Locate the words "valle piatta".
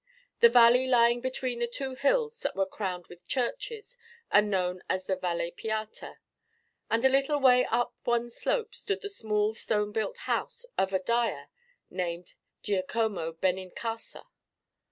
5.15-6.17